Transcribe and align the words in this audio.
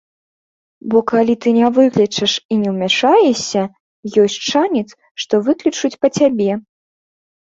Бо 0.91 0.99
калі 1.11 1.33
ты 1.45 1.51
не 1.57 1.67
выклічаш 1.75 2.31
і 2.55 2.57
ўмяшаешся, 2.71 3.61
ёсць 4.23 4.39
шанец, 4.51 4.89
што 5.25 5.33
выклічуць 5.51 5.99
па 6.07 6.11
цябе. 6.21 6.49